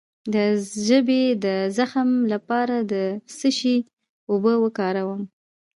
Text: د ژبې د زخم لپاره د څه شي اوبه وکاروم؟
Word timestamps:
د 0.33 0.35
ژبې 0.87 1.23
د 1.45 1.47
زخم 1.77 2.09
لپاره 2.33 2.75
د 2.91 2.93
څه 3.37 3.49
شي 3.57 3.77
اوبه 4.31 4.53
وکاروم؟ 4.63 5.21